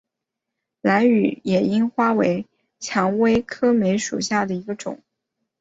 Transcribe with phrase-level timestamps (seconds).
[0.81, 2.47] 兰屿野樱花为
[2.79, 4.99] 蔷薇科梅属下的一个种。